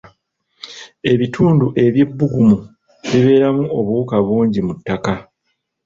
Ebitundu 1.11 1.67
eby'ebbugumu 1.85 2.57
bibeeramu 3.11 3.63
obuwuka 3.79 4.15
bungi 4.25 4.59
mu 4.67 4.73
ttaka 4.77 5.13